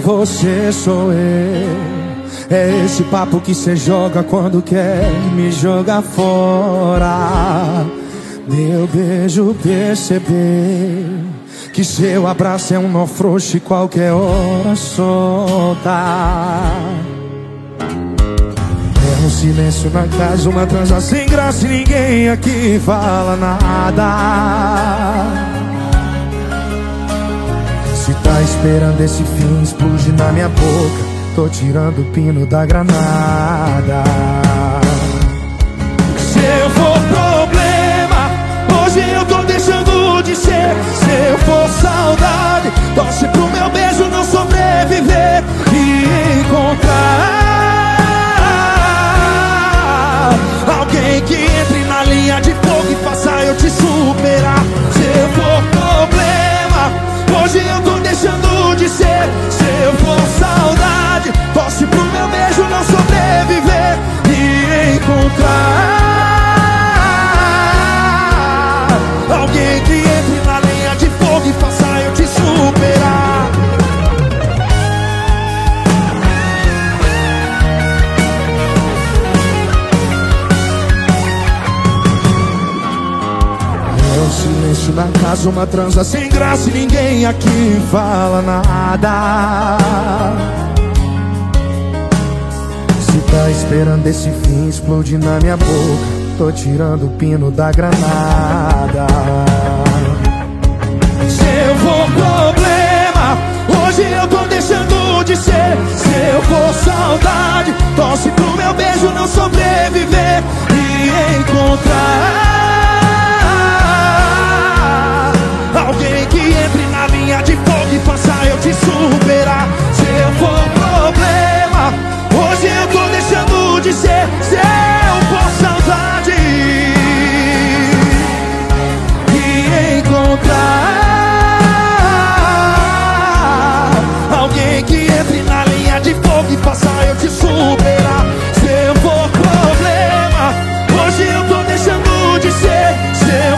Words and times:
você 0.00 0.72
sou 0.72 1.12
eu. 1.12 2.04
É 2.50 2.84
esse 2.84 3.02
papo 3.04 3.40
que 3.40 3.54
cê 3.54 3.74
joga 3.74 4.22
quando 4.22 4.60
quer 4.60 5.10
me 5.34 5.50
jogar 5.50 6.02
fora. 6.02 7.84
Meu 8.46 8.86
beijo 8.86 9.56
perceber 9.62 11.06
que 11.72 11.82
seu 11.82 12.26
abraço 12.26 12.74
é 12.74 12.78
um 12.78 12.88
nó 12.88 13.06
frouxo 13.06 13.56
e 13.56 13.60
qualquer 13.60 14.12
hora 14.12 14.76
solta. 14.76 15.90
É 17.80 19.26
um 19.26 19.30
silêncio 19.30 19.90
na 19.90 20.06
casa, 20.06 20.50
uma 20.50 20.66
transa 20.66 21.00
sem 21.00 21.26
graça 21.26 21.66
e 21.66 21.78
ninguém 21.78 22.28
aqui 22.28 22.78
fala 22.84 23.36
nada. 23.36 24.93
Tá 28.24 28.42
esperando 28.42 29.00
esse 29.00 29.22
fim 29.22 29.62
explodir 29.62 30.14
na 30.14 30.32
minha 30.32 30.48
boca. 30.48 31.14
Tô 31.36 31.48
tirando 31.48 32.00
o 32.00 32.04
pino 32.06 32.46
da 32.46 32.66
granada 32.66 34.02
silêncio 84.84 84.92
na 84.92 85.08
casa, 85.20 85.48
uma 85.48 85.66
transa 85.66 86.04
sem 86.04 86.28
graça 86.28 86.68
e 86.68 86.72
ninguém 86.72 87.26
aqui 87.26 87.80
fala 87.90 88.42
nada 88.42 89.78
tá 93.30 93.50
esperando 93.50 94.06
esse 94.06 94.30
fim 94.30 94.68
explodir 94.68 95.18
na 95.18 95.40
minha 95.40 95.56
boca. 95.56 96.24
Tô 96.38 96.52
tirando 96.52 97.06
o 97.06 97.10
pino 97.10 97.50
da 97.50 97.72
granada. 97.72 99.06
Se 101.28 101.74
for 101.82 102.06
problema, 102.12 103.36
hoje 103.86 104.02
eu 104.02 104.28
tô 104.28 104.46
deixando 104.46 105.24
de 105.24 105.36
ser. 105.36 105.76
Se 105.96 106.32
eu 106.32 106.42
for 106.42 106.74
saudade, 106.74 107.74
torce 107.96 108.30
pro 108.30 108.56
meu 108.56 108.72
beijo 108.74 109.10
não 109.10 109.26
sobreviver 109.26 110.42
e 110.70 111.38
encontrar. 111.40 112.53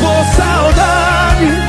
Por 0.00 0.24
saudade 0.36 1.68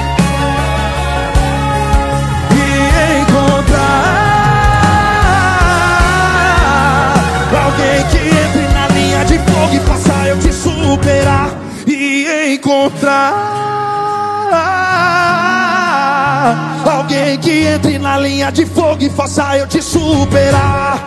fogo 9.70 9.76
e 9.76 9.80
passar 9.82 10.28
eu 10.28 10.38
te 10.40 10.52
superar 10.52 11.50
e 11.86 12.54
encontrar 12.54 13.34
alguém 16.86 17.38
que 17.40 17.66
entre 17.66 18.00
na 18.00 18.18
linha 18.18 18.52
de 18.52 18.66
fogo 18.66 19.04
e 19.04 19.10
faça 19.10 19.58
eu 19.58 19.68
te 19.68 19.82
superar. 19.82 20.99